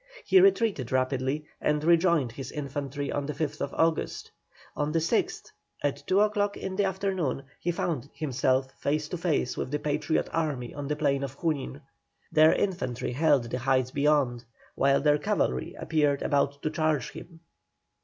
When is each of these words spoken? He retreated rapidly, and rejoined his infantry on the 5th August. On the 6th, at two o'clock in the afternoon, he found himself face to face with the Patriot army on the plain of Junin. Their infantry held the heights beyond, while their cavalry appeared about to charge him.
He 0.25 0.41
retreated 0.41 0.91
rapidly, 0.91 1.45
and 1.61 1.83
rejoined 1.83 2.31
his 2.31 2.51
infantry 2.51 3.11
on 3.11 3.27
the 3.27 3.33
5th 3.35 3.69
August. 3.77 4.31
On 4.75 4.91
the 4.93 4.97
6th, 4.97 5.51
at 5.83 6.01
two 6.07 6.21
o'clock 6.21 6.57
in 6.57 6.75
the 6.75 6.85
afternoon, 6.85 7.43
he 7.59 7.69
found 7.71 8.09
himself 8.11 8.71
face 8.79 9.07
to 9.09 9.17
face 9.19 9.55
with 9.57 9.69
the 9.69 9.77
Patriot 9.77 10.27
army 10.33 10.73
on 10.73 10.87
the 10.87 10.95
plain 10.95 11.23
of 11.23 11.37
Junin. 11.37 11.81
Their 12.31 12.51
infantry 12.53 13.11
held 13.13 13.43
the 13.43 13.59
heights 13.59 13.91
beyond, 13.91 14.43
while 14.73 15.01
their 15.01 15.19
cavalry 15.19 15.75
appeared 15.77 16.23
about 16.23 16.63
to 16.63 16.71
charge 16.71 17.11
him. 17.11 17.41